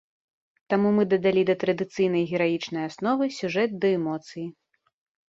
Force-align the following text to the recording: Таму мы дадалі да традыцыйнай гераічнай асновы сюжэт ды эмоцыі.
Таму 0.73 0.91
мы 0.99 1.03
дадалі 1.09 1.41
да 1.49 1.55
традыцыйнай 1.63 2.23
гераічнай 2.31 2.87
асновы 2.91 3.27
сюжэт 3.39 3.77
ды 3.85 3.91
эмоцыі. 3.99 4.47